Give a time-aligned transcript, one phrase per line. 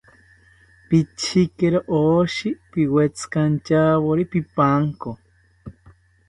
[0.87, 5.09] Pichekiro oshi, piwetzikanchawori pipanko